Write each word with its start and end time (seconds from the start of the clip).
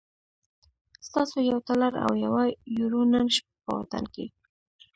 ستاسو 1.07 1.35
یو 1.49 1.57
ډالر 1.67 1.93
او 2.05 2.11
یوه 2.25 2.43
یورو 2.77 3.01
نن 3.13 3.25
شپه 3.35 3.55
په 3.65 3.71
وطن 3.79 4.03
کی 4.13 4.25